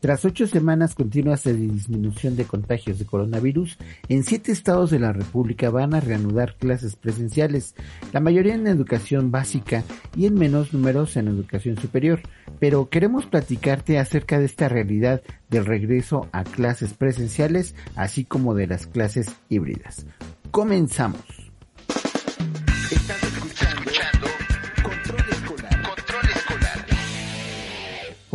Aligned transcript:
Tras 0.00 0.24
ocho 0.24 0.46
semanas 0.46 0.94
continuas 0.94 1.42
de 1.42 1.54
disminución 1.54 2.36
de 2.36 2.44
contagios 2.44 3.00
de 3.00 3.04
coronavirus, 3.04 3.78
en 4.08 4.22
siete 4.22 4.52
estados 4.52 4.90
de 4.90 5.00
la 5.00 5.12
República 5.12 5.70
van 5.70 5.92
a 5.92 5.98
reanudar 6.00 6.54
clases 6.56 6.94
presenciales, 6.94 7.74
la 8.12 8.20
mayoría 8.20 8.54
en 8.54 8.68
educación 8.68 9.32
básica 9.32 9.82
y 10.16 10.26
en 10.26 10.34
menos 10.34 10.72
números 10.72 11.16
en 11.16 11.26
educación 11.26 11.78
superior. 11.78 12.20
Pero 12.60 12.88
queremos 12.88 13.26
platicarte 13.26 13.98
acerca 13.98 14.38
de 14.38 14.44
esta 14.44 14.68
realidad 14.68 15.20
del 15.50 15.66
regreso 15.66 16.28
a 16.30 16.44
clases 16.44 16.94
presenciales, 16.94 17.74
así 17.96 18.24
como 18.24 18.54
de 18.54 18.68
las 18.68 18.86
clases 18.86 19.34
híbridas. 19.48 20.06
Comenzamos. 20.52 21.37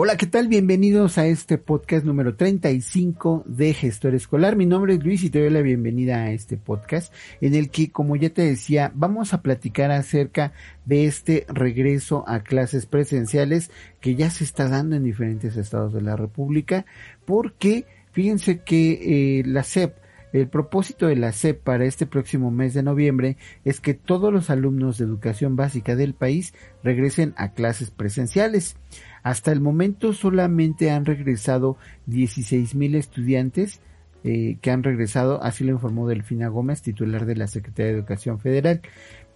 Hola, 0.06 0.18
¿qué 0.18 0.26
tal? 0.26 0.50
Bienvenidos 0.50 1.18
a 1.18 1.28
este 1.28 1.58
podcast 1.58 2.06
número 2.06 2.36
35 2.36 3.46
de 3.46 3.74
Gestor 3.74 4.16
Escolar. 4.16 4.58
Mi 4.58 4.66
nombre 4.66 4.96
es 4.96 5.02
Luis 5.02 5.24
y 5.24 5.30
te 5.30 5.40
doy 5.40 5.50
la 5.50 5.62
bienvenida 5.62 6.18
a 6.18 6.32
este 6.32 6.58
podcast 6.58 7.14
en 7.40 7.56
el 7.56 7.70
que, 7.70 7.90
como 7.90 8.18
ya 8.18 8.30
te 8.30 8.42
decía, 8.42 8.92
vamos 8.96 9.34
a 9.34 9.42
platicar 9.42 9.92
acerca 9.92 10.52
de 10.84 11.06
este 11.06 11.46
regreso 11.48 12.26
a 12.28 12.42
clases 12.42 12.86
presenciales 12.86 13.72
que 14.02 14.16
ya 14.16 14.30
se 14.30 14.44
está 14.44 14.68
dando 14.68 14.98
en 14.98 15.06
diferentes 15.06 15.56
estados 15.56 15.94
de 15.94 16.02
la 16.02 16.18
República 16.18 16.86
porque 17.24 17.86
fíjense 18.12 18.60
que 18.60 19.40
eh, 19.40 19.44
la 19.46 19.64
SEP 19.64 20.03
el 20.34 20.48
propósito 20.50 21.08
de 21.08 21.16
la 21.16 21.32
SEP 21.32 21.62
para 21.62 21.86
este 21.86 22.06
próximo 22.06 22.52
mes 22.52 22.74
de 22.74 22.84
noviembre 22.84 23.38
es 23.64 23.80
que 23.80 23.94
todos 23.94 24.34
los 24.34 24.50
alumnos 24.50 24.98
de 24.98 25.06
educación 25.06 25.56
básica 25.56 25.96
del 25.96 26.16
país 26.16 26.54
regresen 26.84 27.34
a 27.38 27.54
clases 27.54 27.92
presenciales. 27.92 28.76
Hasta 29.22 29.52
el 29.52 29.62
momento 29.62 30.12
solamente 30.12 30.92
han 30.92 31.06
regresado 31.06 31.78
16 32.08 32.76
mil 32.76 32.96
estudiantes 32.96 33.80
eh, 34.24 34.58
que 34.62 34.72
han 34.72 34.84
regresado, 34.84 35.44
así 35.44 35.64
lo 35.64 35.72
informó 35.72 36.08
Delfina 36.08 36.48
Gómez, 36.48 36.82
titular 36.82 37.26
de 37.26 37.36
la 37.36 37.48
Secretaría 37.48 37.92
de 37.92 37.98
Educación 37.98 38.40
Federal. 38.40 38.82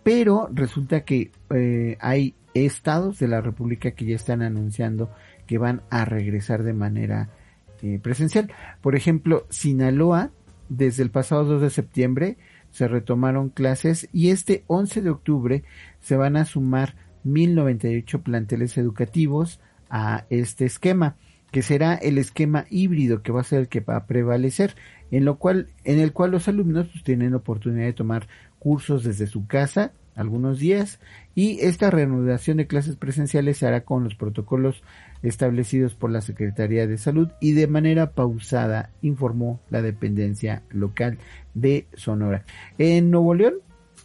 Pero 0.04 0.50
resulta 0.54 1.02
que 1.02 1.32
eh, 1.50 1.98
hay 2.00 2.34
estados 2.54 3.20
de 3.20 3.28
la 3.28 3.42
República 3.42 3.92
que 3.92 4.06
ya 4.06 4.16
están 4.16 4.42
anunciando 4.42 5.12
que 5.46 5.58
van 5.58 5.82
a 5.90 6.06
regresar 6.06 6.64
de 6.64 6.74
manera 6.74 7.30
eh, 7.82 8.00
presencial. 8.02 8.52
Por 8.82 8.96
ejemplo, 8.96 9.46
Sinaloa, 9.50 10.32
desde 10.70 11.04
el 11.04 11.12
pasado 11.12 11.46
2 11.46 11.62
de 11.62 11.70
septiembre, 11.70 12.38
se 12.72 12.88
retomaron 12.88 13.50
clases 13.50 14.10
y 14.12 14.30
este 14.30 14.64
11 14.68 15.02
de 15.02 15.10
octubre 15.10 15.64
se 16.00 16.18
van 16.18 16.38
a 16.38 16.46
sumar 16.46 16.96
1098 17.24 18.22
planteles 18.22 18.78
educativos 18.78 19.60
a 19.90 20.26
este 20.30 20.66
esquema, 20.66 21.16
que 21.52 21.62
será 21.62 21.96
el 21.96 22.18
esquema 22.18 22.66
híbrido 22.70 23.22
que 23.22 23.32
va 23.32 23.42
a 23.42 23.46
ser 23.46 23.60
el 23.60 23.68
que 23.68 23.80
va 23.80 23.96
a 23.96 24.06
prevalecer, 24.06 24.76
en 25.12 25.26
lo 25.26 25.38
cual, 25.38 25.70
en 25.84 26.00
el 26.00 26.14
cual 26.14 26.32
los 26.32 26.48
alumnos 26.48 26.88
pues, 26.92 27.04
tienen 27.04 27.34
oportunidad 27.34 27.86
de 27.86 27.94
tomar 27.94 28.28
cursos 28.60 29.04
desde 29.04 29.28
su 29.28 29.48
casa 29.48 29.94
algunos 30.16 30.60
días 30.60 31.00
y 31.38 31.60
esta 31.62 31.92
reanudación 31.92 32.58
de 32.58 32.66
clases 32.66 32.96
presenciales 32.96 33.60
se 33.60 33.68
hará 33.68 33.82
con 33.82 34.04
los 34.04 34.16
protocolos 34.16 34.82
establecidos 35.22 35.94
por 35.94 36.10
la 36.10 36.22
Secretaría 36.22 36.88
de 36.88 36.98
Salud 36.98 37.30
y 37.40 37.52
de 37.52 37.68
manera 37.68 38.14
pausada, 38.14 38.90
informó 39.04 39.60
la 39.70 39.84
dependencia 39.84 40.64
local 40.72 41.20
de 41.54 41.86
Sonora. 41.94 42.44
En 42.80 43.12
Nuevo 43.12 43.36
León, 43.36 43.54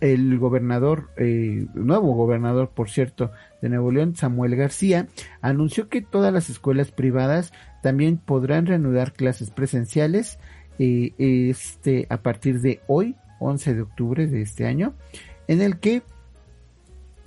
el 0.01 0.39
gobernador, 0.39 1.09
eh, 1.17 1.65
nuevo 1.73 2.13
gobernador, 2.13 2.69
por 2.69 2.91
cierto, 2.91 3.31
de 3.63 3.71
Nuevo 3.71 3.91
León, 3.93 4.15
Samuel 4.15 4.55
García, 4.55 5.07
anunció 5.41 5.89
que 5.89 6.03
todas 6.03 6.35
las 6.35 6.51
escuelas 6.51 6.91
privadas 6.91 7.55
también 7.83 8.19
podrán 8.19 8.67
reanudar 8.67 9.15
clases 9.15 9.51
presenciales 9.51 10.39
eh, 10.79 11.15
este, 11.19 12.07
a 12.11 12.19
partir 12.19 12.61
de 12.61 12.83
hoy, 12.89 13.17
11 13.41 13.73
de 13.73 13.81
octubre 13.81 14.27
de 14.27 14.43
este 14.43 14.67
año, 14.67 14.93
en 15.49 15.63
el 15.63 15.79
que 15.79 16.03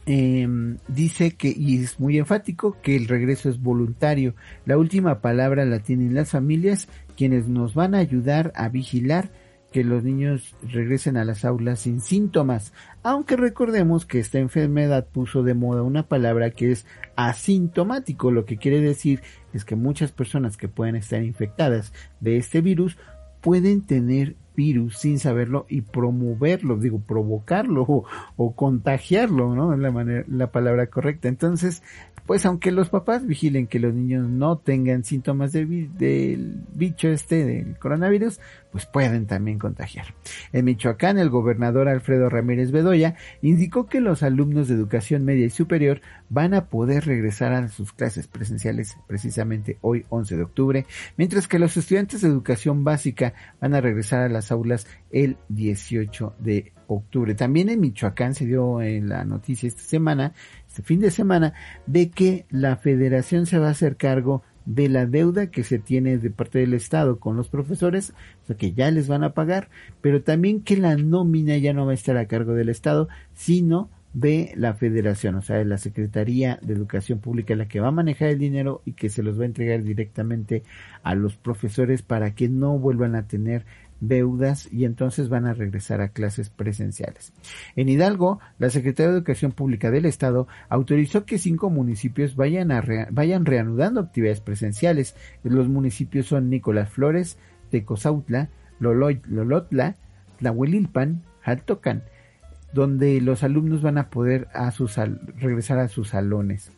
em, 0.06 0.78
dice 0.88 1.32
que, 1.32 1.54
y 1.56 1.84
es 1.84 2.00
muy 2.00 2.18
enfático, 2.18 2.78
que 2.82 2.96
el 2.96 3.08
regreso 3.08 3.50
es 3.50 3.62
voluntario. 3.62 4.36
La 4.66 4.78
última 4.78 5.22
palabra 5.22 5.66
la 5.66 5.80
tienen 5.80 6.14
las 6.14 6.32
familias, 6.32 6.88
quienes 7.16 7.48
nos 7.48 7.74
van 7.74 7.96
a 7.96 8.00
ayudar 8.00 8.52
a 8.56 8.70
vigilar 8.70 9.32
que 9.76 9.84
los 9.84 10.06
niños 10.06 10.56
regresen 10.62 11.18
a 11.18 11.26
las 11.26 11.44
aulas 11.44 11.82
sin 11.82 12.00
síntomas, 12.00 12.72
aunque 13.04 13.36
recordemos 13.36 14.06
que 14.06 14.20
esta 14.20 14.40
enfermedad 14.40 15.06
puso 15.06 15.44
de 15.44 15.54
moda 15.54 15.84
una 15.84 16.08
palabra 16.08 16.52
que 16.52 16.72
es 16.72 16.86
asintomático, 17.18 18.32
lo 18.32 18.46
que 18.46 18.56
quiere 18.56 18.80
decir 18.80 19.20
es 19.52 19.66
que 19.66 19.76
muchas 19.76 20.14
personas 20.14 20.56
que 20.56 20.70
pueden 20.70 20.96
estar 20.96 21.22
infectadas 21.22 21.92
de 22.22 22.38
este 22.38 22.62
virus 22.62 22.98
pueden 23.42 23.82
tener 23.82 24.38
virus 24.56 24.98
sin 25.00 25.20
saberlo 25.20 25.66
y 25.70 25.82
promoverlo, 25.82 26.78
digo, 26.78 27.00
provocarlo 27.00 27.86
o, 28.38 28.56
contagiarlo, 28.56 29.56
¿no? 29.56 29.74
Es 29.74 29.80
la 29.80 29.92
manera, 29.92 30.26
la 30.28 30.52
palabra 30.52 30.88
correcta. 30.88 31.28
Entonces, 31.28 31.84
pues 32.26 32.46
aunque 32.46 32.72
los 32.72 32.90
papás 32.90 33.26
vigilen 33.26 33.68
que 33.68 33.80
los 33.80 33.94
niños 33.94 34.28
no 34.28 34.58
tengan 34.58 35.04
síntomas 35.04 35.52
del 35.52 36.56
bicho 36.74 37.08
este, 37.08 37.46
del 37.46 37.78
coronavirus, 37.78 38.40
pues 38.76 38.88
pueden 38.88 39.26
también 39.26 39.58
contagiar. 39.58 40.08
En 40.52 40.66
Michoacán, 40.66 41.18
el 41.18 41.30
gobernador 41.30 41.88
Alfredo 41.88 42.28
Ramírez 42.28 42.72
Bedoya 42.72 43.16
indicó 43.42 43.86
que 43.86 44.02
los 44.02 44.22
alumnos 44.22 44.68
de 44.68 44.76
educación 44.76 45.24
media 45.24 45.46
y 45.46 45.50
superior 45.50 46.02
van 46.28 46.54
a 46.54 46.66
poder 46.66 47.06
regresar 47.06 47.54
a 47.54 47.70
sus 47.70 47.94
clases 47.94 48.28
presenciales 48.28 48.98
precisamente 49.08 49.78
hoy 49.80 50.06
11 50.10 50.36
de 50.36 50.44
octubre, 50.44 50.86
mientras 51.16 51.48
que 51.48 51.58
los 51.58 51.78
estudiantes 51.78 52.20
de 52.20 52.28
educación 52.28 52.84
básica 52.84 53.34
van 53.62 53.76
a 53.76 53.80
regresar 53.80 54.24
a 54.24 54.28
las 54.28 54.52
aulas 54.52 54.88
el 55.10 55.38
18 55.48 56.36
de 56.40 56.74
octubre. 56.88 57.34
También 57.34 57.70
en 57.70 57.80
Michoacán 57.80 58.36
se 58.36 58.46
dio 58.46 58.82
en 58.82 59.08
la 59.08 59.24
noticia 59.24 59.68
esta 59.68 59.84
semana, 59.84 60.34
este 60.68 60.84
fin 60.84 61.00
de 61.00 61.12
semana, 61.12 61.54
de 61.86 62.10
que 62.10 62.46
la 62.50 62.76
federación 62.76 63.46
se 63.46 63.58
va 63.58 63.70
a 63.70 63.72
hacer 63.72 63.96
cargo 63.96 64.44
de 64.66 64.90
la 64.90 65.06
deuda 65.06 65.52
que 65.52 65.64
se 65.64 65.80
tiene 65.80 66.18
de 66.18 66.30
parte 66.30 66.60
del 66.60 66.74
Estado 66.74 67.20
con 67.20 67.38
los 67.38 67.50
profesores, 67.50 68.14
o 68.44 68.48
sea 68.48 68.58
que 68.58 68.74
ya 68.74 68.90
les 68.92 69.08
van 69.08 69.24
a 69.24 69.34
pagar, 69.34 69.70
pero 70.02 70.24
también 70.24 70.62
que 70.62 70.78
la 70.78 70.96
nómina 70.96 71.58
ya 71.58 71.74
no 71.74 71.86
va 71.86 71.92
a 71.92 71.96
estar 71.96 72.18
a 72.18 72.28
cargo 72.28 72.54
del 72.54 72.70
Estado, 72.70 73.08
sino 73.34 73.90
de 74.16 74.54
la 74.56 74.74
federación, 74.74 75.36
o 75.36 75.42
sea, 75.42 75.58
de 75.58 75.66
la 75.66 75.78
Secretaría 75.78 76.58
de 76.62 76.74
Educación 76.74 77.20
Pública 77.20 77.54
la 77.54 77.68
que 77.68 77.82
va 77.82 77.90
a 77.90 77.92
manejar 77.92 78.30
el 78.30 78.40
dinero 78.40 78.82
y 78.86 78.94
que 78.94 79.10
se 79.10 79.22
los 79.22 79.38
va 79.38 79.44
a 79.44 79.48
entregar 79.48 79.84
directamente 79.84 80.64
a 81.04 81.16
los 81.16 81.36
profesores 81.36 82.02
para 82.02 82.34
que 82.34 82.48
no 82.48 82.80
vuelvan 82.80 83.16
a 83.16 83.28
tener 83.28 83.66
deudas 84.00 84.72
y 84.72 84.86
entonces 84.86 85.30
van 85.30 85.46
a 85.46 85.54
regresar 85.54 86.02
a 86.02 86.10
clases 86.10 86.50
presenciales. 86.50 87.34
En 87.76 87.90
Hidalgo, 87.90 88.40
la 88.60 88.70
Secretaría 88.70 89.12
de 89.12 89.18
Educación 89.18 89.52
Pública 89.52 89.92
del 89.92 90.06
Estado 90.06 90.48
autorizó 90.70 91.26
que 91.26 91.38
cinco 91.38 91.70
municipios 91.70 92.36
vayan, 92.36 92.72
a 92.72 92.84
vayan 93.12 93.46
reanudando 93.46 94.02
actividades 94.02 94.42
presenciales. 94.42 95.16
Los 95.44 95.68
municipios 95.68 96.28
son 96.28 96.50
Nicolás 96.50 96.90
Flores, 96.90 97.38
Tecozautla, 97.72 98.50
Lolotla, 98.80 99.96
Tlahuelilpan, 100.38 101.24
Jaltocan, 101.42 102.04
donde 102.74 103.22
los 103.22 103.44
alumnos 103.44 103.82
van 103.82 103.98
a 103.98 104.10
poder 104.10 104.48
a 104.54 104.72
sus, 104.72 104.98
regresar 104.98 105.80
a 105.80 105.88
sus 105.88 106.10
salones. 106.10 106.72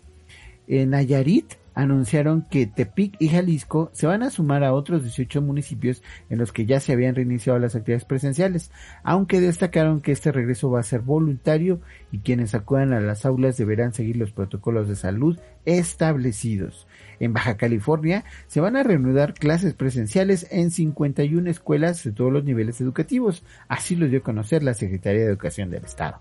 En 0.68 0.92
Nayarit, 0.92 1.54
anunciaron 1.78 2.42
que 2.42 2.66
Tepic 2.66 3.16
y 3.20 3.30
Jalisco 3.30 3.92
se 3.94 4.08
van 4.08 4.24
a 4.24 4.32
sumar 4.32 4.64
a 4.64 4.74
otros 4.74 5.04
18 5.04 5.44
municipios 5.44 6.02
en 6.28 6.40
los 6.40 6.52
que 6.52 6.66
ya 6.66 6.80
se 6.80 6.92
habían 6.92 7.14
reiniciado 7.14 7.60
las 7.60 7.76
actividades 7.76 8.04
presenciales, 8.04 8.72
aunque 9.04 9.40
destacaron 9.40 10.02
que 10.02 10.12
este 10.12 10.32
regreso 10.32 10.72
va 10.72 10.80
a 10.80 10.84
ser 10.84 11.02
voluntario 11.02 11.80
y 12.12 12.20
quienes 12.20 12.56
acudan 12.56 12.94
a 12.94 13.00
las 13.00 13.28
aulas 13.28 13.58
deberán 13.58 13.94
seguir 13.94 14.18
los 14.18 14.32
protocolos 14.32 14.90
de 14.90 14.96
salud 14.96 15.40
establecidos. 15.66 16.88
En 17.20 17.34
Baja 17.34 17.58
California 17.58 18.24
se 18.48 18.60
van 18.60 18.76
a 18.76 18.82
reanudar 18.82 19.36
clases 19.36 19.76
presenciales 19.76 20.48
en 20.50 20.72
51 20.72 21.48
escuelas 21.48 22.04
de 22.04 22.12
todos 22.12 22.34
los 22.34 22.44
niveles 22.44 22.82
educativos, 22.82 23.44
así 23.68 23.96
lo 23.96 24.08
dio 24.08 24.20
a 24.20 24.24
conocer 24.24 24.64
la 24.64 24.74
Secretaría 24.74 25.22
de 25.22 25.28
Educación 25.28 25.70
del 25.70 25.86
Estado. 25.86 26.20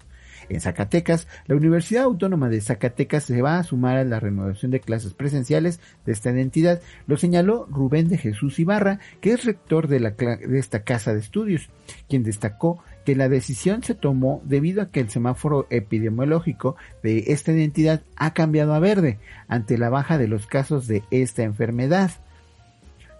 En 0.48 0.60
Zacatecas, 0.60 1.28
la 1.46 1.56
Universidad 1.56 2.04
Autónoma 2.04 2.48
de 2.48 2.60
Zacatecas 2.60 3.24
se 3.24 3.42
va 3.42 3.58
a 3.58 3.64
sumar 3.64 3.96
a 3.96 4.04
la 4.04 4.20
renovación 4.20 4.70
de 4.70 4.80
clases 4.80 5.14
presenciales 5.14 5.80
de 6.04 6.12
esta 6.12 6.30
entidad, 6.30 6.80
lo 7.06 7.16
señaló 7.16 7.66
Rubén 7.70 8.08
de 8.08 8.18
Jesús 8.18 8.58
Ibarra, 8.58 9.00
que 9.20 9.32
es 9.32 9.44
rector 9.44 9.88
de, 9.88 10.00
la, 10.00 10.10
de 10.10 10.58
esta 10.58 10.82
casa 10.82 11.14
de 11.14 11.20
estudios, 11.20 11.68
quien 12.08 12.22
destacó 12.22 12.82
que 13.04 13.14
la 13.14 13.28
decisión 13.28 13.82
se 13.82 13.94
tomó 13.94 14.42
debido 14.44 14.82
a 14.82 14.90
que 14.90 15.00
el 15.00 15.10
semáforo 15.10 15.66
epidemiológico 15.70 16.76
de 17.02 17.24
esta 17.28 17.52
identidad 17.52 18.02
ha 18.16 18.34
cambiado 18.34 18.74
a 18.74 18.80
verde 18.80 19.18
ante 19.46 19.78
la 19.78 19.90
baja 19.90 20.18
de 20.18 20.26
los 20.26 20.46
casos 20.46 20.88
de 20.88 21.04
esta 21.10 21.44
enfermedad. 21.44 22.10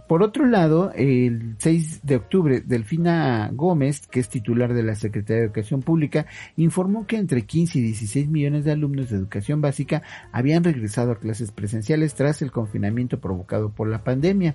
Por 0.07 0.23
otro 0.23 0.47
lado, 0.47 0.93
el 0.95 1.57
6 1.59 2.03
de 2.05 2.17
octubre, 2.17 2.61
Delfina 2.61 3.51
Gómez, 3.53 4.07
que 4.07 4.21
es 4.21 4.29
titular 4.29 4.73
de 4.73 4.85
la 4.85 4.95
Secretaría 4.95 5.41
de 5.41 5.47
Educación 5.47 5.83
Pública, 5.83 6.27
informó 6.57 7.09
que 7.09 7.17
entre 7.17 7.43
15 7.43 7.81
y 7.81 7.83
16 7.83 8.29
millones 8.29 8.65
de 8.65 8.71
alumnos 8.71 9.11
de 9.11 9.17
educación 9.17 9.61
básica 9.61 10.03
habían 10.31 10.63
regresado 10.63 11.11
a 11.11 11.19
clases 11.19 11.51
presenciales 11.51 12.15
tras 12.15 12.41
el 12.41 12.53
confinamiento 12.53 13.19
provocado 13.19 13.71
por 13.71 13.89
la 13.89 14.05
pandemia. 14.05 14.55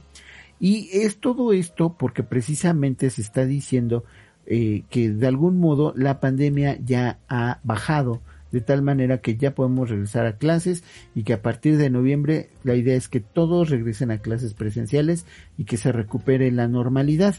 Y 0.57 0.89
es 0.94 1.18
todo 1.18 1.51
esto 1.51 1.98
porque 1.98 2.24
precisamente 2.24 3.09
se 3.09 3.21
está 3.21 3.45
diciendo 3.45 4.06
eh, 4.45 4.83
que 4.89 5.09
de 5.09 5.27
algún 5.27 5.59
modo 5.59 5.94
la 5.98 6.21
pandemia 6.21 6.77
ya 6.80 7.19
ha 7.27 7.59
bajado 7.63 8.21
de 8.51 8.62
tal 8.62 8.81
manera 8.81 9.19
que 9.19 9.38
ya 9.38 9.56
podemos 9.56 9.89
regresar 9.89 10.25
a 10.25 10.38
clases 10.38 10.83
y 11.15 11.24
que 11.24 11.33
a 11.33 11.42
partir 11.42 11.77
de 11.77 11.89
noviembre 11.89 12.50
la 12.63 12.75
idea 12.75 12.95
es 12.95 13.07
que 13.07 13.19
todos 13.19 13.69
regresen 13.69 14.12
a 14.12 14.19
clases 14.19 14.53
presenciales 14.53 15.25
y 15.57 15.65
que 15.65 15.77
se 15.77 15.92
recupere 15.92 16.51
la 16.51 16.68
normalidad. 16.68 17.36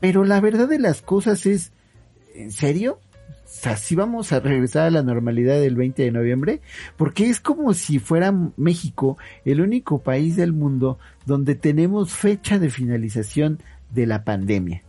Pero 0.00 0.24
la 0.24 0.40
verdad 0.40 0.68
de 0.68 0.78
las 0.78 1.02
cosas 1.02 1.46
es, 1.46 1.72
¿en 2.34 2.52
serio? 2.52 2.98
¿Así 3.64 3.94
vamos 3.94 4.32
a 4.32 4.40
regresar 4.40 4.86
a 4.86 4.90
la 4.90 5.02
normalidad 5.02 5.60
del 5.60 5.76
20 5.76 6.02
de 6.02 6.10
noviembre? 6.10 6.60
Porque 6.96 7.28
es 7.28 7.38
como 7.38 7.74
si 7.74 7.98
fuera 7.98 8.32
México 8.56 9.18
el 9.44 9.60
único 9.60 10.02
país 10.02 10.36
del 10.36 10.52
mundo 10.52 10.98
donde 11.26 11.54
tenemos 11.54 12.12
fecha 12.12 12.58
de 12.58 12.70
finalización 12.70 13.58
de 13.90 14.06
la 14.06 14.24
pandemia 14.24 14.82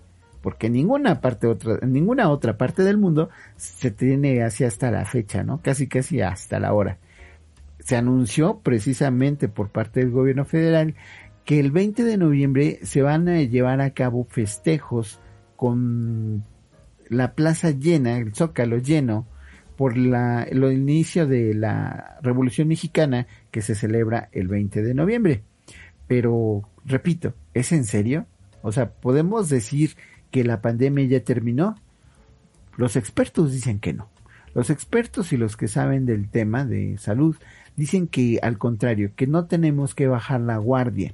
porque 0.44 0.70
ninguna 0.70 1.22
parte 1.22 1.48
otra, 1.48 1.80
ninguna 1.88 2.30
otra 2.30 2.58
parte 2.58 2.84
del 2.84 2.98
mundo 2.98 3.30
se 3.56 3.92
tiene 3.92 4.44
así 4.44 4.66
hasta 4.66 4.92
la 4.92 5.06
fecha, 5.06 5.42
¿no? 5.42 5.62
Casi 5.62 5.88
casi 5.88 6.20
hasta 6.20 6.60
la 6.60 6.74
hora. 6.74 6.98
Se 7.80 7.96
anunció 7.96 8.60
precisamente 8.60 9.48
por 9.48 9.70
parte 9.70 10.02
del 10.02 10.12
gobierno 10.12 10.44
federal 10.44 10.96
que 11.46 11.62
el 11.62 11.72
20 11.72 12.04
de 12.04 12.18
noviembre 12.18 12.80
se 12.84 13.02
van 13.02 13.30
a 13.30 13.42
llevar 13.42 13.80
a 13.80 13.92
cabo 13.92 14.26
festejos 14.30 15.22
con 15.56 16.44
la 17.08 17.36
plaza 17.36 17.72
llena, 17.72 18.18
el 18.18 18.36
zócalo 18.36 18.80
lleno, 18.80 19.26
por 19.78 19.96
la, 19.96 20.44
el 20.44 20.62
inicio 20.74 21.26
de 21.26 21.54
la 21.54 22.20
Revolución 22.22 22.68
Mexicana 22.68 23.28
que 23.50 23.62
se 23.62 23.76
celebra 23.76 24.28
el 24.34 24.50
20 24.50 24.84
de 24.84 24.94
noviembre. 24.94 25.44
Pero, 26.06 26.64
repito, 26.84 27.34
¿es 27.54 27.72
en 27.72 27.86
serio? 27.86 28.26
O 28.62 28.74
sea, 28.74 28.92
podemos 28.92 29.50
decir 29.50 29.96
que 30.34 30.44
la 30.44 30.62
pandemia 30.62 31.06
ya 31.06 31.24
terminó? 31.24 31.78
Los 32.76 32.96
expertos 32.96 33.52
dicen 33.52 33.80
que 33.80 33.94
no. 33.94 34.10
Los 34.56 34.72
expertos 34.72 35.32
y 35.32 35.38
los 35.38 35.56
que 35.56 35.68
saben 35.68 36.08
del 36.08 36.28
tema 36.28 36.66
de 36.66 36.98
salud 36.98 37.36
dicen 37.76 38.08
que 38.08 38.40
al 38.42 38.58
contrario, 38.58 39.12
que 39.16 39.28
no 39.28 39.46
tenemos 39.46 39.94
que 39.94 40.08
bajar 40.08 40.42
la 40.42 40.58
guardia. 40.58 41.14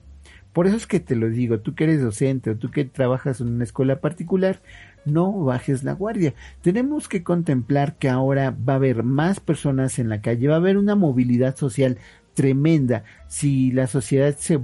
Por 0.54 0.68
eso 0.68 0.78
es 0.78 0.88
que 0.88 1.02
te 1.02 1.18
lo 1.18 1.30
digo, 1.30 1.60
tú 1.60 1.76
que 1.76 1.84
eres 1.84 2.02
docente 2.02 2.52
o 2.52 2.56
tú 2.56 2.72
que 2.72 2.86
trabajas 2.86 3.42
en 3.42 3.50
una 3.50 3.66
escuela 3.66 4.00
particular, 4.00 4.62
no 5.04 5.44
bajes 5.44 5.84
la 5.84 5.94
guardia. 5.94 6.34
Tenemos 6.62 7.10
que 7.10 7.22
contemplar 7.22 7.98
que 7.98 8.08
ahora 8.08 8.52
va 8.52 8.74
a 8.74 8.78
haber 8.78 9.04
más 9.04 9.42
personas 9.42 10.00
en 10.00 10.08
la 10.08 10.22
calle, 10.22 10.48
va 10.48 10.56
a 10.56 10.60
haber 10.60 10.78
una 10.78 10.96
movilidad 10.96 11.58
social 11.58 11.98
tremenda. 12.34 13.04
Si 13.28 13.72
la 13.72 13.88
sociedad 13.88 14.34
se, 14.38 14.62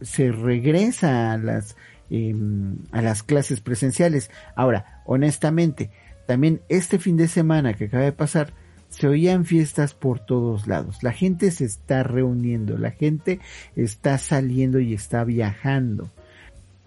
se 0.00 0.32
regresa 0.32 1.32
a 1.32 1.36
las 1.36 1.76
Em, 2.10 2.76
a 2.90 3.02
las 3.02 3.22
clases 3.22 3.60
presenciales. 3.60 4.30
Ahora, 4.56 5.02
honestamente, 5.04 5.90
también 6.26 6.62
este 6.70 6.98
fin 6.98 7.18
de 7.18 7.28
semana 7.28 7.74
que 7.74 7.84
acaba 7.84 8.04
de 8.04 8.12
pasar, 8.12 8.54
se 8.88 9.06
oían 9.06 9.44
fiestas 9.44 9.92
por 9.92 10.18
todos 10.20 10.66
lados. 10.66 11.02
La 11.02 11.12
gente 11.12 11.50
se 11.50 11.66
está 11.66 12.02
reuniendo, 12.02 12.78
la 12.78 12.92
gente 12.92 13.40
está 13.76 14.16
saliendo 14.16 14.80
y 14.80 14.94
está 14.94 15.22
viajando. 15.24 16.10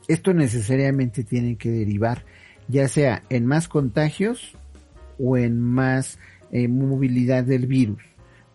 Esto 0.08 0.34
necesariamente 0.34 1.24
tiene 1.24 1.56
que 1.56 1.70
derivar 1.70 2.24
ya 2.68 2.88
sea 2.88 3.24
en 3.30 3.46
más 3.46 3.68
contagios 3.68 4.54
o 5.20 5.38
en 5.38 5.60
más 5.60 6.18
eh, 6.52 6.68
movilidad 6.68 7.44
del 7.44 7.68
virus, 7.68 8.02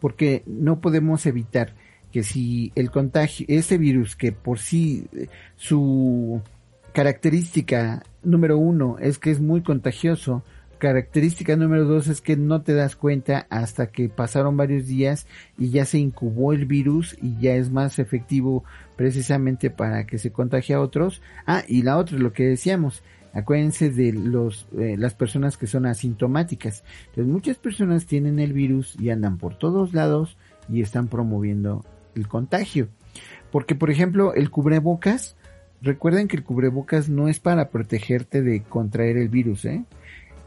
porque 0.00 0.42
no 0.46 0.80
podemos 0.80 1.26
evitar 1.26 1.74
que 2.10 2.22
si 2.22 2.72
el 2.74 2.90
contagio, 2.90 3.46
ese 3.48 3.78
virus 3.78 4.16
que 4.16 4.32
por 4.32 4.58
sí 4.58 5.06
eh, 5.12 5.28
su 5.56 6.40
Característica 6.96 8.02
número 8.22 8.56
uno 8.56 8.96
es 8.98 9.18
que 9.18 9.30
es 9.30 9.38
muy 9.38 9.60
contagioso. 9.60 10.42
Característica 10.78 11.54
número 11.54 11.84
dos 11.84 12.08
es 12.08 12.22
que 12.22 12.38
no 12.38 12.62
te 12.62 12.72
das 12.72 12.96
cuenta 12.96 13.46
hasta 13.50 13.88
que 13.88 14.08
pasaron 14.08 14.56
varios 14.56 14.86
días 14.86 15.26
y 15.58 15.68
ya 15.68 15.84
se 15.84 15.98
incubó 15.98 16.54
el 16.54 16.64
virus 16.64 17.14
y 17.20 17.38
ya 17.38 17.54
es 17.54 17.70
más 17.70 17.98
efectivo 17.98 18.64
precisamente 18.96 19.68
para 19.68 20.06
que 20.06 20.16
se 20.16 20.32
contagie 20.32 20.74
a 20.74 20.80
otros. 20.80 21.20
Ah, 21.44 21.64
y 21.68 21.82
la 21.82 21.98
otra, 21.98 22.16
lo 22.16 22.32
que 22.32 22.44
decíamos, 22.44 23.02
acuérdense 23.34 23.90
de 23.90 24.14
los, 24.14 24.66
eh, 24.78 24.96
las 24.96 25.12
personas 25.12 25.58
que 25.58 25.66
son 25.66 25.84
asintomáticas. 25.84 26.82
Entonces 27.08 27.30
muchas 27.30 27.58
personas 27.58 28.06
tienen 28.06 28.38
el 28.38 28.54
virus 28.54 28.96
y 28.98 29.10
andan 29.10 29.36
por 29.36 29.58
todos 29.58 29.92
lados 29.92 30.38
y 30.66 30.80
están 30.80 31.08
promoviendo 31.08 31.84
el 32.14 32.26
contagio. 32.26 32.88
Porque 33.52 33.74
por 33.74 33.90
ejemplo 33.90 34.32
el 34.32 34.48
cubrebocas 34.48 35.36
Recuerden 35.86 36.26
que 36.26 36.36
el 36.36 36.42
cubrebocas 36.42 37.08
no 37.08 37.28
es 37.28 37.38
para 37.38 37.68
protegerte 37.68 38.42
de 38.42 38.64
contraer 38.64 39.16
el 39.16 39.28
virus, 39.28 39.64
¿eh? 39.66 39.84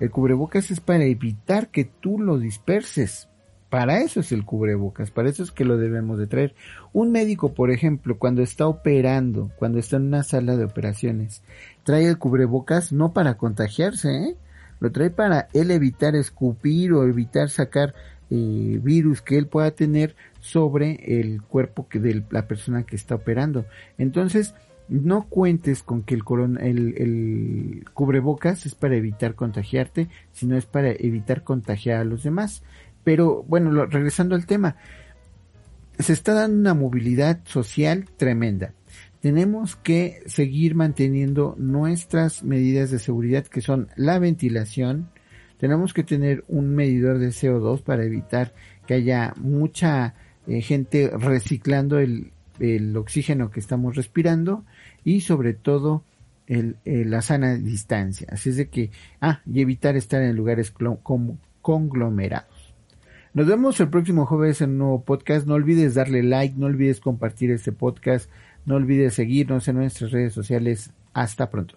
El 0.01 0.12
cubrebocas 0.12 0.69
es 0.69 0.81
para 0.81 1.06
evitar 1.06 1.69
que 1.69 1.86
tú 1.86 2.19
lo 2.19 2.38
disperses. 2.38 3.30
Para 3.69 4.01
eso 4.01 4.19
es 4.19 4.33
el 4.33 4.44
cubrebocas, 4.44 5.12
para 5.12 5.30
eso 5.30 5.44
es 5.44 5.51
que 5.51 5.63
lo 5.63 5.77
debemos 5.77 6.19
de 6.19 6.27
traer. 6.27 6.56
Un 6.91 7.13
médico, 7.13 7.53
por 7.53 7.71
ejemplo, 7.71 8.19
cuando 8.19 8.41
está 8.41 8.68
operando, 8.68 9.50
cuando 9.56 9.80
está 9.80 9.95
en 9.95 10.07
una 10.07 10.24
sala 10.24 10.57
de 10.57 10.65
operaciones, 10.65 11.42
trae 11.83 12.09
el 12.09 12.18
cubrebocas 12.18 12.92
no 12.92 13.13
para 13.13 13.38
contagiarse, 13.38 14.12
¿eh? 14.13 14.35
Lo 14.81 14.92
trae 14.92 15.09
para 15.09 15.47
él 15.53 15.71
evitar 15.71 16.18
escupir 16.18 16.92
o 16.92 17.06
evitar 17.06 17.50
sacar 17.50 17.94
eh, 18.30 18.77
virus 18.83 19.21
que 19.21 19.38
él 19.38 19.47
pueda 19.47 19.71
tener 19.71 20.18
sobre 20.42 21.21
el 21.21 21.42
cuerpo 21.42 21.87
que 21.87 21.99
de 21.99 22.25
la 22.30 22.45
persona 22.45 22.83
que 22.83 22.97
está 22.97 23.16
operando. 23.16 23.66
Entonces, 23.97 24.54
no 24.89 25.23
cuentes 25.23 25.83
con 25.83 26.01
que 26.03 26.15
el, 26.15 26.23
el, 26.97 27.85
cubrebocas 27.93 28.65
es 28.65 28.75
para 28.75 28.95
evitar 28.95 29.35
contagiarte, 29.35 30.09
sino 30.31 30.57
es 30.57 30.65
para 30.65 30.91
evitar 30.91 31.43
contagiar 31.43 31.99
a 31.99 32.03
los 32.03 32.23
demás. 32.23 32.63
Pero 33.03 33.43
bueno, 33.43 33.85
regresando 33.85 34.35
al 34.35 34.45
tema, 34.45 34.75
se 35.99 36.13
está 36.13 36.33
dando 36.33 36.57
una 36.57 36.73
movilidad 36.73 37.39
social 37.45 38.05
tremenda. 38.17 38.73
Tenemos 39.21 39.75
que 39.75 40.21
seguir 40.25 40.75
manteniendo 40.75 41.55
nuestras 41.57 42.43
medidas 42.43 42.89
de 42.89 42.99
seguridad 42.99 43.45
que 43.45 43.61
son 43.61 43.89
la 43.95 44.17
ventilación. 44.17 45.09
Tenemos 45.57 45.93
que 45.93 46.03
tener 46.03 46.45
un 46.47 46.73
medidor 46.73 47.19
de 47.19 47.27
CO2 47.27 47.83
para 47.83 48.05
evitar 48.05 48.53
que 48.87 48.93
haya 48.95 49.33
mucha 49.37 50.15
eh, 50.47 50.61
gente 50.61 51.09
reciclando 51.09 51.99
el, 51.99 52.31
el 52.59 52.95
oxígeno 52.95 53.51
que 53.51 53.59
estamos 53.59 53.95
respirando 53.95 54.66
y 55.04 55.21
sobre 55.21 55.54
todo 55.54 56.04
el, 56.47 56.78
la 56.85 57.21
sana 57.21 57.56
distancia. 57.56 58.28
Así 58.31 58.49
es 58.49 58.57
de 58.57 58.69
que, 58.69 58.92
ah, 59.21 59.42
y 59.45 59.61
evitar 59.61 59.95
estar 59.95 60.21
en 60.21 60.35
lugares 60.35 60.73
conglomerados. 61.61 62.73
Nos 63.33 63.45
vemos 63.45 63.80
el 63.80 63.89
próximo 63.89 64.25
jueves 64.25 64.61
en 64.61 64.71
un 64.71 64.78
nuevo 64.80 65.04
podcast. 65.04 65.45
No 65.45 65.54
olvides 65.54 65.94
darle 65.94 66.23
like, 66.23 66.56
no 66.57 66.66
olvides 66.66 66.99
compartir 66.99 67.51
este 67.51 67.71
podcast, 67.71 68.30
no 68.66 68.75
olvides 68.75 69.13
seguirnos 69.13 69.68
en 69.68 69.75
nuestras 69.75 70.11
redes 70.11 70.33
sociales. 70.33 70.92
Hasta 71.13 71.49
pronto. 71.49 71.75